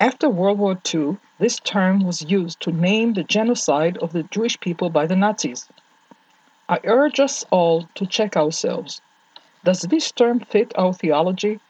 After 0.00 0.28
World 0.28 0.58
War 0.58 0.78
II, 0.92 1.18
this 1.38 1.58
term 1.60 2.04
was 2.04 2.22
used 2.22 2.60
to 2.62 2.72
name 2.72 3.12
the 3.12 3.22
genocide 3.22 3.96
of 3.98 4.12
the 4.12 4.24
Jewish 4.24 4.58
people 4.60 4.90
by 4.90 5.06
the 5.06 5.16
Nazis. 5.16 5.68
I 6.68 6.80
urge 6.84 7.20
us 7.20 7.44
all 7.50 7.88
to 7.94 8.06
check 8.06 8.36
ourselves. 8.36 9.00
Does 9.64 9.82
this 9.82 10.10
term 10.12 10.40
fit 10.40 10.72
our 10.76 10.92
theology 10.92 11.60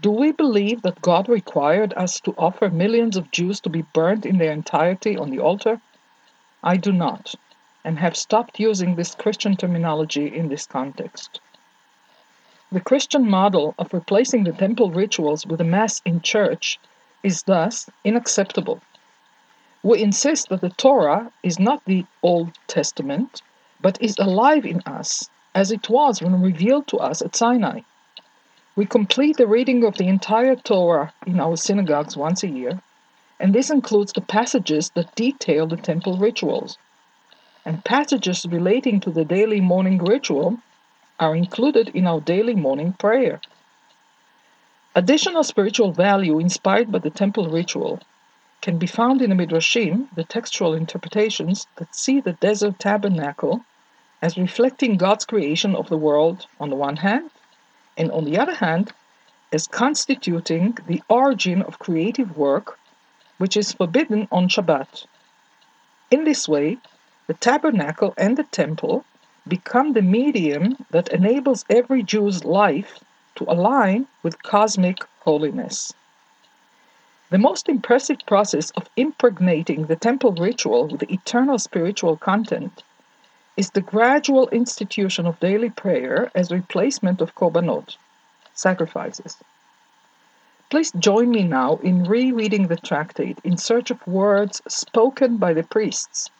do 0.00 0.12
we 0.12 0.30
believe 0.30 0.82
that 0.82 1.02
God 1.02 1.28
required 1.28 1.92
us 1.94 2.20
to 2.20 2.32
offer 2.38 2.70
millions 2.70 3.16
of 3.16 3.32
Jews 3.32 3.58
to 3.62 3.68
be 3.68 3.82
burned 3.82 4.24
in 4.24 4.38
their 4.38 4.52
entirety 4.52 5.16
on 5.16 5.30
the 5.30 5.40
altar? 5.40 5.80
I 6.62 6.76
do 6.76 6.92
not, 6.92 7.34
and 7.82 7.98
have 7.98 8.16
stopped 8.16 8.60
using 8.60 8.94
this 8.94 9.16
Christian 9.16 9.56
terminology 9.56 10.32
in 10.32 10.50
this 10.50 10.66
context. 10.66 11.40
The 12.70 12.80
Christian 12.80 13.28
model 13.28 13.74
of 13.76 13.92
replacing 13.92 14.44
the 14.44 14.52
temple 14.52 14.92
rituals 14.92 15.44
with 15.44 15.60
a 15.60 15.64
Mass 15.64 16.00
in 16.04 16.20
church 16.20 16.78
is 17.24 17.42
thus 17.42 17.90
unacceptable. 18.06 18.80
We 19.82 20.00
insist 20.00 20.48
that 20.50 20.60
the 20.60 20.70
Torah 20.70 21.32
is 21.42 21.58
not 21.58 21.84
the 21.86 22.06
Old 22.22 22.52
Testament, 22.68 23.42
but 23.80 24.00
is 24.00 24.16
alive 24.18 24.66
in 24.66 24.80
us, 24.86 25.30
as 25.54 25.70
it 25.70 25.88
was 25.88 26.22
when 26.22 26.40
revealed 26.42 26.86
to 26.88 26.98
us 26.98 27.22
at 27.22 27.36
Sinai. 27.36 27.80
We 28.76 28.86
complete 28.86 29.36
the 29.36 29.46
reading 29.46 29.84
of 29.84 29.96
the 29.96 30.08
entire 30.08 30.56
Torah 30.56 31.12
in 31.26 31.40
our 31.40 31.56
synagogues 31.56 32.16
once 32.16 32.42
a 32.42 32.48
year, 32.48 32.80
and 33.40 33.54
this 33.54 33.70
includes 33.70 34.12
the 34.12 34.20
passages 34.20 34.90
that 34.90 35.14
detail 35.14 35.66
the 35.66 35.76
temple 35.76 36.16
rituals. 36.16 36.78
And 37.64 37.84
passages 37.84 38.46
relating 38.48 39.00
to 39.00 39.10
the 39.10 39.24
daily 39.24 39.60
morning 39.60 39.98
ritual 39.98 40.58
are 41.20 41.34
included 41.34 41.88
in 41.90 42.06
our 42.06 42.20
daily 42.20 42.54
morning 42.54 42.92
prayer. 42.92 43.40
Additional 44.94 45.44
spiritual 45.44 45.92
value 45.92 46.38
inspired 46.38 46.90
by 46.90 46.98
the 46.98 47.10
temple 47.10 47.48
ritual 47.50 48.00
can 48.60 48.78
be 48.78 48.86
found 48.86 49.22
in 49.22 49.30
the 49.30 49.36
Midrashim, 49.36 50.08
the 50.14 50.24
textual 50.24 50.74
interpretations 50.74 51.66
that 51.76 51.94
see 51.94 52.20
the 52.20 52.32
desert 52.34 52.78
tabernacle 52.78 53.64
as 54.20 54.36
reflecting 54.36 54.96
God's 54.96 55.24
creation 55.24 55.74
of 55.76 55.88
the 55.88 55.96
world 55.96 56.46
on 56.58 56.70
the 56.70 56.76
one 56.76 56.96
hand, 56.96 57.30
and 57.96 58.10
on 58.10 58.24
the 58.24 58.38
other 58.38 58.54
hand, 58.54 58.92
as 59.52 59.66
constituting 59.66 60.76
the 60.86 61.02
origin 61.08 61.62
of 61.62 61.78
creative 61.78 62.36
work 62.36 62.78
which 63.38 63.56
is 63.56 63.72
forbidden 63.72 64.28
on 64.30 64.48
Shabbat. 64.48 65.06
In 66.10 66.24
this 66.24 66.48
way, 66.48 66.78
the 67.28 67.34
tabernacle 67.34 68.14
and 68.16 68.36
the 68.36 68.44
temple 68.44 69.04
become 69.46 69.92
the 69.92 70.02
medium 70.02 70.76
that 70.90 71.08
enables 71.08 71.64
every 71.70 72.02
Jew's 72.02 72.44
life 72.44 72.98
to 73.36 73.44
align 73.44 74.06
with 74.22 74.42
cosmic 74.42 74.98
holiness. 75.20 75.92
The 77.30 77.36
most 77.38 77.68
impressive 77.68 78.20
process 78.26 78.70
of 78.70 78.88
impregnating 78.96 79.84
the 79.84 79.96
temple 79.96 80.32
ritual 80.32 80.88
with 80.88 81.10
eternal 81.10 81.58
spiritual 81.58 82.16
content 82.16 82.82
is 83.54 83.70
the 83.70 83.82
gradual 83.82 84.48
institution 84.48 85.26
of 85.26 85.38
daily 85.38 85.68
prayer 85.68 86.30
as 86.34 86.50
replacement 86.50 87.20
of 87.20 87.34
korbanot, 87.34 87.98
sacrifices. 88.54 89.36
Please 90.70 90.90
join 90.92 91.30
me 91.30 91.42
now 91.42 91.76
in 91.82 92.04
rereading 92.04 92.68
the 92.68 92.76
tractate 92.76 93.38
in 93.44 93.58
search 93.58 93.90
of 93.90 94.06
words 94.06 94.62
spoken 94.66 95.36
by 95.36 95.52
the 95.52 95.62
priests 95.62 96.30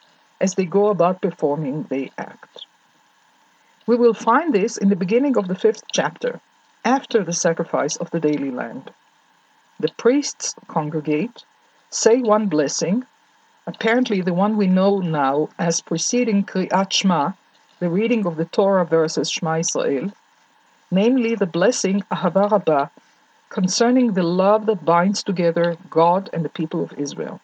as 0.41 0.55
they 0.55 0.65
go 0.65 0.87
about 0.87 1.21
performing 1.21 1.83
the 1.91 2.11
act. 2.17 2.65
We 3.85 3.95
will 3.95 4.15
find 4.15 4.53
this 4.53 4.75
in 4.77 4.89
the 4.89 4.95
beginning 4.95 5.37
of 5.37 5.47
the 5.47 5.55
fifth 5.55 5.83
chapter, 5.91 6.39
after 6.83 7.23
the 7.23 7.33
sacrifice 7.33 7.95
of 7.97 8.09
the 8.09 8.19
daily 8.19 8.49
lamb. 8.49 8.85
The 9.81 9.93
priests 9.95 10.55
congregate, 10.67 11.45
say 11.89 12.19
one 12.19 12.47
blessing, 12.47 13.05
apparently 13.65 14.19
the 14.19 14.33
one 14.33 14.57
we 14.57 14.67
know 14.67 14.99
now 14.99 15.47
as 15.57 15.79
preceding 15.79 16.43
Kriyat 16.43 16.91
Shema, 16.91 17.31
the 17.79 17.89
reading 17.89 18.25
of 18.27 18.35
the 18.35 18.43
Torah 18.43 18.83
verses 18.83 19.31
Shema 19.31 19.59
Israel, 19.59 20.11
namely 20.91 21.33
the 21.33 21.45
blessing 21.45 22.01
Ahava 22.11 22.51
Rabbah, 22.51 22.87
concerning 23.47 24.11
the 24.11 24.23
love 24.23 24.65
that 24.65 24.83
binds 24.83 25.23
together 25.23 25.77
God 25.89 26.29
and 26.33 26.43
the 26.43 26.49
people 26.49 26.83
of 26.83 26.91
Israel. 26.99 27.39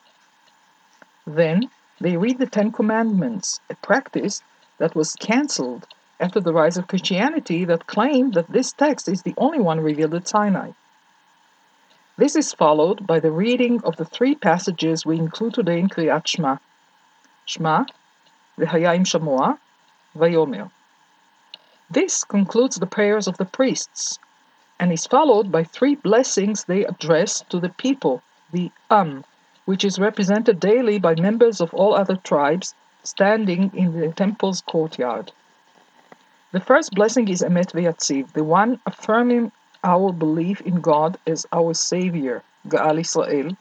Then 1.25 1.69
they 2.01 2.17
read 2.17 2.39
the 2.39 2.47
Ten 2.47 2.73
Commandments, 2.73 3.61
a 3.69 3.75
practice 3.75 4.43
that 4.77 4.93
was 4.93 5.15
cancelled 5.15 5.87
after 6.19 6.41
the 6.41 6.51
rise 6.51 6.75
of 6.75 6.89
Christianity 6.89 7.63
that 7.63 7.87
claimed 7.87 8.33
that 8.33 8.51
this 8.51 8.73
text 8.73 9.07
is 9.07 9.21
the 9.21 9.35
only 9.37 9.59
one 9.59 9.79
revealed 9.79 10.15
at 10.15 10.27
Sinai. 10.27 10.71
This 12.17 12.37
is 12.37 12.53
followed 12.53 13.05
by 13.05 13.19
the 13.19 13.31
reading 13.31 13.81
of 13.83 13.97
the 13.97 14.05
three 14.05 14.35
passages 14.35 15.05
we 15.05 15.17
include 15.17 15.53
today 15.53 15.79
in 15.81 15.89
Kriyat 15.89 16.25
Shema. 16.25 16.59
Shema, 17.45 17.83
V'haya 18.57 18.95
im 18.95 19.03
Shamoa, 19.03 19.59
Vayomer. 20.17 20.71
This 21.89 22.23
concludes 22.23 22.77
the 22.77 22.85
prayers 22.85 23.27
of 23.27 23.35
the 23.35 23.43
priests, 23.43 24.17
and 24.79 24.93
is 24.93 25.05
followed 25.05 25.51
by 25.51 25.65
three 25.65 25.95
blessings 25.95 26.63
they 26.63 26.85
address 26.85 27.43
to 27.49 27.59
the 27.59 27.67
people, 27.67 28.23
the 28.53 28.71
Am, 28.89 29.25
which 29.65 29.83
is 29.83 29.99
represented 29.99 30.61
daily 30.61 30.97
by 30.97 31.15
members 31.15 31.59
of 31.59 31.73
all 31.73 31.93
other 31.93 32.15
tribes 32.15 32.73
standing 33.03 33.71
in 33.75 33.99
the 33.99 34.13
temple's 34.13 34.61
courtyard. 34.61 35.33
The 36.53 36.61
first 36.61 36.93
blessing 36.93 37.27
is 37.27 37.41
Emet 37.41 37.73
V'yatziv, 37.73 38.31
the 38.31 38.45
one 38.45 38.79
affirming 38.85 39.51
our 39.85 40.11
belief 40.11 40.59
in 40.61 40.81
God 40.81 41.17
as 41.27 41.45
our 41.53 41.73
Savior, 41.75 42.43
Gaal 42.67 42.99
Israel, 42.99 43.55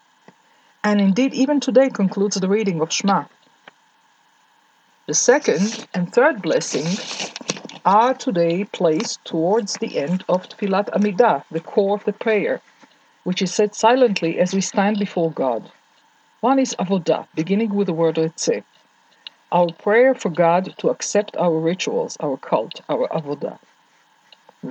and 0.82 1.00
indeed 1.00 1.34
even 1.34 1.60
today 1.60 1.90
concludes 1.90 2.36
the 2.36 2.48
reading 2.48 2.80
of 2.80 2.90
Shema. 2.90 3.24
The 5.06 5.14
second 5.14 5.86
and 5.92 6.10
third 6.10 6.40
blessing 6.40 6.86
are 7.84 8.14
today 8.14 8.64
placed 8.64 9.22
towards 9.26 9.76
the 9.76 9.98
end 9.98 10.24
of 10.26 10.48
Tfilat 10.48 10.88
Amidah, 10.96 11.44
the 11.50 11.60
core 11.60 11.94
of 11.94 12.04
the 12.04 12.14
prayer, 12.14 12.62
which 13.24 13.42
is 13.42 13.52
said 13.52 13.74
silently 13.74 14.38
as 14.38 14.54
we 14.54 14.62
stand 14.62 14.98
before 14.98 15.30
God. 15.30 15.70
One 16.40 16.58
is 16.58 16.74
Avodah, 16.78 17.26
beginning 17.34 17.74
with 17.74 17.88
the 17.88 17.92
word 17.92 18.16
Retzeh, 18.16 18.64
our 19.52 19.70
prayer 19.72 20.14
for 20.14 20.30
God 20.30 20.74
to 20.78 20.88
accept 20.88 21.36
our 21.36 21.58
rituals, 21.58 22.16
our 22.20 22.38
cult, 22.38 22.80
our 22.88 23.08
Avodah. 23.08 23.58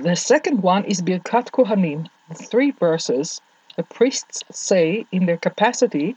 The 0.02 0.16
second 0.16 0.60
one 0.64 0.84
is 0.86 1.02
Birkat 1.02 1.52
Kohanim, 1.52 2.08
the 2.28 2.34
three 2.34 2.72
verses 2.72 3.40
the 3.76 3.84
priests 3.84 4.42
say 4.50 5.06
in 5.12 5.26
their 5.26 5.36
capacity 5.36 6.16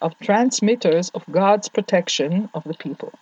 of 0.00 0.18
transmitters 0.18 1.08
of 1.10 1.24
God's 1.30 1.68
protection 1.68 2.50
of 2.52 2.64
the 2.64 2.74
people. 2.74 3.12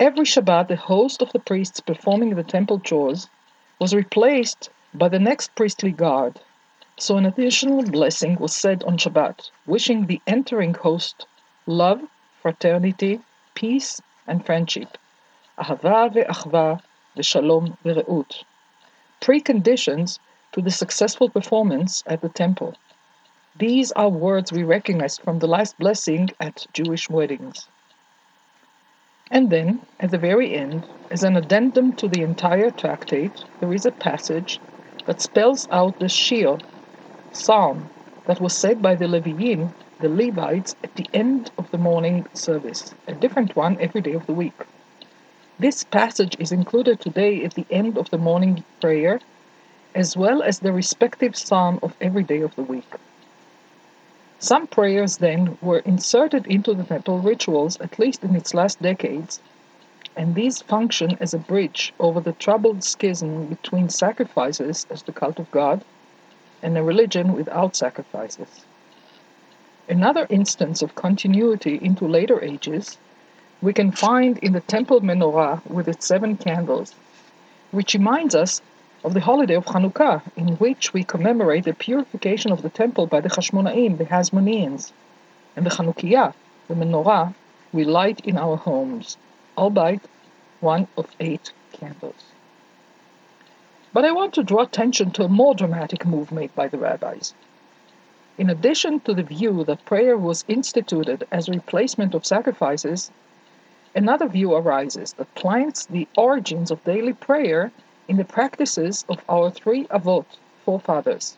every 0.00 0.24
Shabbat 0.24 0.66
the 0.66 0.74
host 0.74 1.22
of 1.22 1.30
the 1.30 1.38
priests 1.38 1.78
performing 1.78 2.34
the 2.34 2.42
temple 2.42 2.80
chores 2.80 3.28
was 3.78 3.94
replaced 3.94 4.70
by 4.92 5.08
the 5.08 5.20
next 5.20 5.54
priestly 5.54 5.92
guard. 5.92 6.40
So 6.98 7.16
an 7.18 7.26
additional 7.26 7.84
blessing 7.84 8.34
was 8.40 8.52
said 8.52 8.82
on 8.82 8.98
Shabbat, 8.98 9.50
wishing 9.66 10.06
the 10.06 10.20
entering 10.26 10.74
host 10.74 11.26
love, 11.64 12.02
fraternity, 12.42 13.20
peace, 13.54 14.02
and 14.26 14.44
friendship. 14.44 14.98
Ahava 15.56 16.10
ve'achva 16.12 16.80
ve'shalom 17.16 17.76
ve'reut. 17.84 18.44
Preconditions 19.20 20.18
to 20.52 20.60
the 20.60 20.70
successful 20.70 21.28
performance 21.28 22.02
at 22.06 22.20
the 22.20 22.28
temple. 22.28 22.74
These 23.58 23.92
are 23.92 24.08
words 24.08 24.52
we 24.52 24.62
recognize 24.62 25.18
from 25.18 25.38
the 25.38 25.46
last 25.46 25.78
blessing 25.78 26.30
at 26.40 26.66
Jewish 26.72 27.10
weddings. 27.10 27.68
And 29.30 29.50
then, 29.50 29.80
at 30.00 30.10
the 30.10 30.18
very 30.18 30.54
end, 30.54 30.86
as 31.10 31.22
an 31.22 31.36
addendum 31.36 31.92
to 31.94 32.08
the 32.08 32.22
entire 32.22 32.70
tractate, 32.70 33.44
there 33.60 33.72
is 33.72 33.86
a 33.86 33.92
passage 33.92 34.60
that 35.06 35.20
spells 35.20 35.66
out 35.70 35.98
the 35.98 36.08
Shir, 36.08 36.58
psalm, 37.32 37.90
that 38.26 38.40
was 38.40 38.52
said 38.56 38.82
by 38.82 38.94
the 38.94 39.06
Leviim, 39.06 39.72
the 40.00 40.08
Levites, 40.08 40.74
at 40.84 40.94
the 40.96 41.06
end 41.14 41.50
of 41.58 41.70
the 41.70 41.78
morning 41.78 42.26
service, 42.34 42.94
a 43.08 43.14
different 43.14 43.56
one 43.56 43.78
every 43.80 44.00
day 44.00 44.12
of 44.12 44.26
the 44.26 44.34
week. 44.34 44.54
This 45.62 45.84
passage 45.84 46.34
is 46.40 46.50
included 46.50 46.98
today 46.98 47.44
at 47.44 47.54
the 47.54 47.66
end 47.70 47.96
of 47.96 48.10
the 48.10 48.18
morning 48.18 48.64
prayer, 48.80 49.20
as 49.94 50.16
well 50.16 50.42
as 50.42 50.58
the 50.58 50.72
respective 50.72 51.36
psalm 51.36 51.78
of 51.84 51.94
every 52.00 52.24
day 52.24 52.40
of 52.40 52.56
the 52.56 52.64
week. 52.64 52.92
Some 54.40 54.66
prayers 54.66 55.18
then 55.18 55.56
were 55.62 55.78
inserted 55.78 56.48
into 56.48 56.74
the 56.74 56.82
temple 56.82 57.20
rituals, 57.20 57.80
at 57.80 57.96
least 58.00 58.24
in 58.24 58.34
its 58.34 58.54
last 58.54 58.82
decades, 58.82 59.40
and 60.16 60.34
these 60.34 60.60
function 60.62 61.16
as 61.20 61.32
a 61.32 61.38
bridge 61.38 61.94
over 62.00 62.18
the 62.18 62.32
troubled 62.32 62.82
schism 62.82 63.46
between 63.46 63.88
sacrifices 63.88 64.84
as 64.90 65.04
the 65.04 65.12
cult 65.12 65.38
of 65.38 65.48
God 65.52 65.84
and 66.60 66.76
a 66.76 66.82
religion 66.82 67.34
without 67.34 67.76
sacrifices. 67.76 68.64
Another 69.88 70.26
instance 70.28 70.82
of 70.82 70.96
continuity 70.96 71.78
into 71.80 72.08
later 72.08 72.42
ages 72.42 72.98
we 73.62 73.72
can 73.72 73.92
find 73.92 74.38
in 74.38 74.52
the 74.52 74.60
temple 74.60 75.00
menorah 75.00 75.64
with 75.66 75.86
its 75.86 76.04
seven 76.04 76.36
candles, 76.36 76.94
which 77.70 77.94
reminds 77.94 78.34
us 78.34 78.60
of 79.04 79.14
the 79.14 79.20
holiday 79.20 79.54
of 79.54 79.64
Hanukkah, 79.66 80.20
in 80.36 80.48
which 80.56 80.92
we 80.92 81.04
commemorate 81.04 81.64
the 81.64 81.72
purification 81.72 82.50
of 82.50 82.62
the 82.62 82.70
temple 82.70 83.06
by 83.06 83.20
the 83.20 83.28
Hashmonaim, 83.28 83.98
the 83.98 84.04
Hasmoneans, 84.04 84.92
and 85.54 85.64
the 85.64 85.70
Chanukiah, 85.70 86.34
the 86.66 86.74
menorah, 86.74 87.34
we 87.72 87.84
light 87.84 88.20
in 88.26 88.36
our 88.36 88.56
homes, 88.56 89.16
albeit 89.56 90.02
one 90.60 90.88
of 90.96 91.06
eight 91.20 91.52
candles. 91.72 92.24
But 93.92 94.04
I 94.04 94.10
want 94.10 94.34
to 94.34 94.42
draw 94.42 94.62
attention 94.62 95.12
to 95.12 95.24
a 95.24 95.28
more 95.28 95.54
dramatic 95.54 96.04
move 96.04 96.32
made 96.32 96.54
by 96.54 96.66
the 96.66 96.78
rabbis. 96.78 97.32
In 98.38 98.50
addition 98.50 99.00
to 99.00 99.14
the 99.14 99.22
view 99.22 99.64
that 99.64 99.84
prayer 99.84 100.16
was 100.16 100.44
instituted 100.48 101.26
as 101.30 101.48
a 101.48 101.52
replacement 101.52 102.14
of 102.14 102.26
sacrifices, 102.26 103.10
another 103.94 104.28
view 104.28 104.54
arises 104.54 105.12
that 105.14 105.34
plants 105.34 105.86
the 105.86 106.08
origins 106.16 106.70
of 106.70 106.84
daily 106.84 107.12
prayer 107.12 107.70
in 108.08 108.16
the 108.16 108.24
practices 108.24 109.04
of 109.08 109.22
our 109.28 109.50
three 109.50 109.84
Avot, 109.86 110.26
forefathers. 110.64 111.36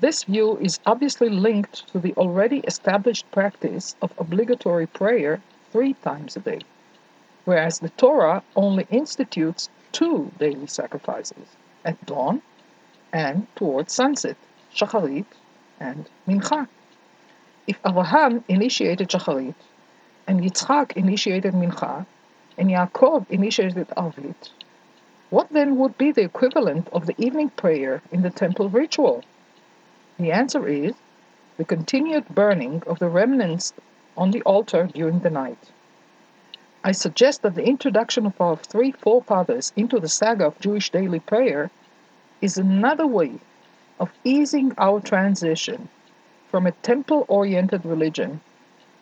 This 0.00 0.24
view 0.24 0.56
is 0.58 0.80
obviously 0.86 1.28
linked 1.28 1.86
to 1.88 1.98
the 1.98 2.14
already 2.14 2.58
established 2.60 3.30
practice 3.30 3.96
of 4.02 4.12
obligatory 4.18 4.86
prayer 4.86 5.40
three 5.72 5.94
times 5.94 6.36
a 6.36 6.40
day, 6.40 6.60
whereas 7.44 7.78
the 7.78 7.90
Torah 7.90 8.42
only 8.56 8.86
institutes 8.90 9.68
two 9.92 10.30
daily 10.38 10.66
sacrifices, 10.66 11.46
at 11.84 12.04
dawn 12.06 12.42
and 13.12 13.46
towards 13.54 13.92
sunset, 13.92 14.36
Shacharit 14.74 15.26
and 15.78 16.08
Mincha. 16.26 16.66
If 17.66 17.78
Abraham 17.86 18.44
initiated 18.48 19.08
Shacharit, 19.08 19.54
and 20.26 20.40
Yitzchak 20.40 20.92
initiated 20.96 21.54
Mincha, 21.54 22.06
and 22.56 22.70
Yaakov 22.70 23.28
initiated 23.30 23.88
Arvit, 23.96 24.50
what 25.30 25.48
then 25.50 25.76
would 25.76 25.98
be 25.98 26.12
the 26.12 26.22
equivalent 26.22 26.88
of 26.92 27.06
the 27.06 27.14
evening 27.18 27.50
prayer 27.50 28.02
in 28.12 28.22
the 28.22 28.30
temple 28.30 28.68
ritual? 28.68 29.24
The 30.18 30.30
answer 30.32 30.68
is 30.68 30.94
the 31.56 31.64
continued 31.64 32.28
burning 32.28 32.82
of 32.86 32.98
the 32.98 33.08
remnants 33.08 33.72
on 34.16 34.30
the 34.30 34.42
altar 34.42 34.88
during 34.92 35.20
the 35.20 35.30
night. 35.30 35.72
I 36.84 36.92
suggest 36.92 37.42
that 37.42 37.54
the 37.54 37.64
introduction 37.64 38.26
of 38.26 38.40
our 38.40 38.56
three 38.56 38.92
forefathers 38.92 39.72
into 39.74 39.98
the 39.98 40.08
saga 40.08 40.46
of 40.46 40.60
Jewish 40.60 40.90
daily 40.90 41.20
prayer 41.20 41.70
is 42.40 42.58
another 42.58 43.06
way 43.06 43.40
of 43.98 44.12
easing 44.22 44.72
our 44.78 45.00
transition 45.00 45.88
from 46.50 46.66
a 46.66 46.72
temple 46.72 47.24
oriented 47.28 47.84
religion 47.84 48.40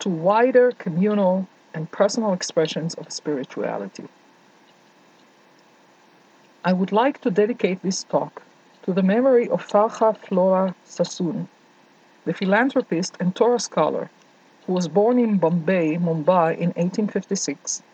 to 0.03 0.09
wider 0.09 0.73
communal 0.73 1.47
and 1.75 1.89
personal 1.93 2.33
expressions 2.33 2.95
of 2.95 3.13
spirituality. 3.13 4.09
I 6.65 6.73
would 6.73 6.91
like 6.91 7.21
to 7.21 7.31
dedicate 7.31 7.83
this 7.83 8.03
talk 8.03 8.43
to 8.83 8.93
the 8.93 9.05
memory 9.05 9.49
of 9.49 9.65
Farha 9.65 10.17
Flora 10.17 10.75
Sassoon, 10.85 11.49
the 12.25 12.35
philanthropist 12.35 13.17
and 13.21 13.37
Torah 13.37 13.61
scholar 13.61 14.11
who 14.67 14.73
was 14.73 14.89
born 14.89 15.21
in 15.21 15.39
Bombay, 15.39 15.99
Mumbai 15.99 16.55
in 16.55 16.71
1856, 16.71 17.85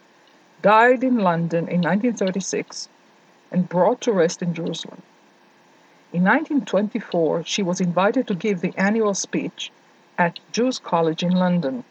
died 0.63 1.05
in 1.05 1.19
London 1.19 1.69
in 1.69 1.83
1936, 1.83 2.89
and 3.51 3.69
brought 3.69 4.01
to 4.01 4.13
rest 4.13 4.41
in 4.41 4.55
Jerusalem. 4.55 5.03
In 6.15 6.25
1924, 6.25 7.45
she 7.45 7.63
was 7.63 7.83
invited 7.83 8.27
to 8.29 8.35
give 8.35 8.63
the 8.63 8.73
annual 8.79 9.13
speech 9.13 9.71
at 10.17 10.41
Jews 10.53 10.79
College 10.79 11.23
in 11.23 11.33
London, 11.33 11.85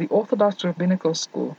the 0.00 0.08
Orthodox 0.08 0.64
Rabbinical 0.64 1.12
School. 1.12 1.58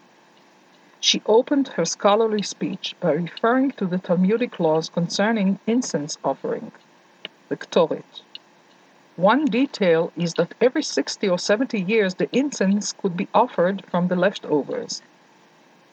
She 1.00 1.22
opened 1.28 1.68
her 1.68 1.86
scholarly 1.86 2.42
speech 2.42 2.96
by 3.00 3.12
referring 3.12 3.70
to 3.74 3.86
the 3.86 4.00
Talmudic 4.00 4.60
laws 4.60 4.90
concerning 4.90 5.60
incense 5.68 6.18
offering, 6.24 6.72
the 7.50 7.56
Ktoret. 7.58 8.24
One 9.16 9.46
detail 9.46 10.12
is 10.18 10.34
that 10.34 10.56
every 10.60 10.82
60 10.82 11.30
or 11.30 11.38
70 11.38 11.80
years 11.82 12.16
the 12.16 12.36
incense 12.36 12.94
could 12.94 13.16
be 13.16 13.28
offered 13.32 13.86
from 13.92 14.08
the 14.08 14.16
leftovers. 14.16 15.04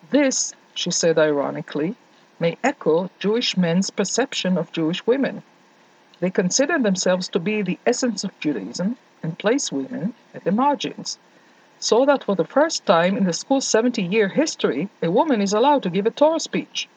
This, 0.08 0.54
she 0.72 0.90
said 0.90 1.18
ironically, 1.18 1.96
may 2.40 2.56
echo 2.64 3.10
Jewish 3.18 3.58
men's 3.58 3.90
perception 3.90 4.56
of 4.56 4.72
Jewish 4.72 5.06
women. 5.06 5.42
They 6.20 6.30
consider 6.30 6.78
themselves 6.78 7.28
to 7.28 7.38
be 7.38 7.60
the 7.60 7.78
essence 7.84 8.24
of 8.24 8.40
Judaism 8.40 8.96
and 9.22 9.38
place 9.38 9.70
women 9.70 10.14
at 10.32 10.44
the 10.44 10.52
margins 10.52 11.18
so 11.80 12.04
that 12.06 12.24
for 12.24 12.34
the 12.34 12.44
first 12.44 12.84
time 12.86 13.16
in 13.16 13.24
the 13.24 13.32
school's 13.32 13.66
70 13.66 14.02
year 14.02 14.28
history, 14.28 14.88
a 15.02 15.10
woman 15.10 15.40
is 15.40 15.52
allowed 15.52 15.82
to 15.84 15.90
give 15.90 16.06
a 16.06 16.10
Torah 16.10 16.40
speech. 16.40 16.88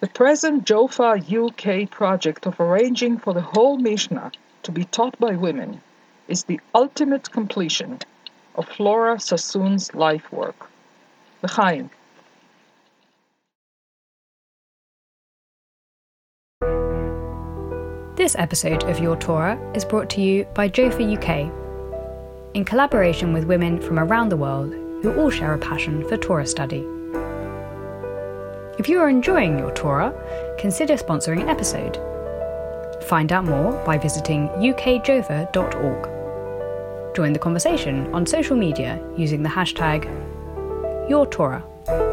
The 0.00 0.08
present 0.08 0.64
JOFA 0.64 1.18
UK 1.26 1.90
project 1.90 2.46
of 2.46 2.60
arranging 2.60 3.18
for 3.18 3.34
the 3.34 3.40
whole 3.40 3.78
Mishnah 3.78 4.30
to 4.62 4.70
be 4.70 4.84
taught 4.84 5.18
by 5.18 5.32
women 5.32 5.80
is 6.28 6.44
the 6.44 6.60
ultimate 6.74 7.32
completion 7.32 7.98
of 8.54 8.68
Flora 8.68 9.18
Sassoon's 9.18 9.94
life 9.94 10.30
work. 10.32 10.70
L'chaim. 11.42 11.90
This 18.14 18.36
episode 18.36 18.84
of 18.84 18.98
Your 18.98 19.16
Torah 19.16 19.58
is 19.74 19.84
brought 19.84 20.10
to 20.10 20.20
you 20.20 20.44
by 20.54 20.68
JOFA 20.68 21.16
UK 21.16 21.67
in 22.54 22.64
collaboration 22.64 23.32
with 23.32 23.44
women 23.44 23.80
from 23.80 23.98
around 23.98 24.28
the 24.30 24.36
world 24.36 24.72
who 25.02 25.14
all 25.16 25.30
share 25.30 25.54
a 25.54 25.58
passion 25.58 26.06
for 26.08 26.16
Torah 26.16 26.46
study. 26.46 26.84
If 28.78 28.88
you 28.88 29.00
are 29.00 29.08
enjoying 29.08 29.58
your 29.58 29.72
Torah, 29.72 30.14
consider 30.58 30.94
sponsoring 30.94 31.42
an 31.42 31.48
episode. 31.48 31.98
Find 33.04 33.32
out 33.32 33.44
more 33.44 33.72
by 33.84 33.98
visiting 33.98 34.48
ukjofa.org. 34.48 36.08
Join 37.16 37.32
the 37.32 37.38
conversation 37.38 38.12
on 38.14 38.26
social 38.26 38.56
media 38.56 39.00
using 39.16 39.42
the 39.42 39.48
hashtag 39.48 40.04
YourTorah. 41.08 42.07